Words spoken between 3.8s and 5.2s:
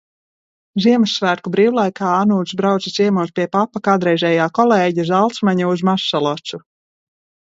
kādreizējā kolēģa,